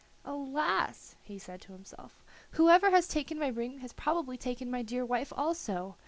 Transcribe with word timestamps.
"Alas!" 0.25 1.15
he 1.21 1.37
said 1.37 1.61
to 1.61 1.73
himself, 1.73 2.23
"whoever 2.53 2.89
has 2.89 3.07
taken 3.07 3.37
my 3.37 3.49
ring 3.49 3.81
has 3.81 3.93
probably 3.93 4.35
taken 4.35 4.71
my 4.71 4.81
dear 4.81 5.05
wife 5.05 5.31
also. 5.37 5.95